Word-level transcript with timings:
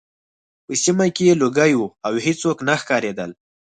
په 0.65 0.73
سیمه 0.83 1.07
کې 1.15 1.37
لوګي 1.41 1.73
وو 1.75 1.87
او 2.07 2.13
هېڅوک 2.25 2.57
نه 2.67 2.75
ښکارېدل 2.81 3.31